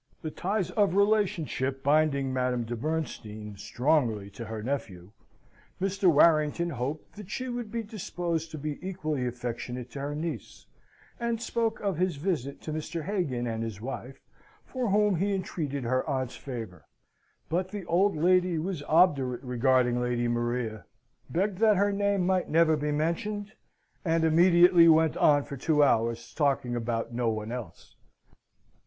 [0.23, 5.11] The ties of relationship binding Madame de Bernstein strongly to her nephew,
[5.79, 6.11] Mr.
[6.11, 10.65] Warrington hoped that she would be disposed to be equally affectionate to her niece;
[11.19, 13.03] and spoke of his visit to Mr.
[13.03, 14.19] Hagan and his wife,
[14.65, 16.87] for whom he entreated her aunt's favour.
[17.47, 20.83] But the old lady was obdurate regarding Lady Maria;
[21.29, 23.51] begged that her name might never be mentioned,
[24.03, 27.93] and immediately went on for two hours talking about no one else.